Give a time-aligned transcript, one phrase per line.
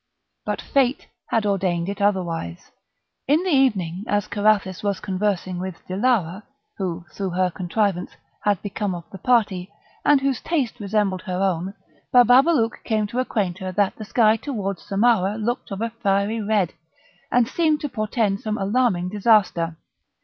[0.45, 2.71] But Fate had ordained it otherwise.
[3.27, 6.41] In the evening, as Carathis was conversing with Dilara,
[6.79, 8.09] who, through her contrivance,
[8.43, 9.71] had become of the party,
[10.03, 11.75] and whose taste resembled her own,
[12.11, 16.73] Bababalouk came to acquaint her "that the sky towards Samarah looked of a fiery red,
[17.31, 19.77] and seemed to portend some alarming disaster."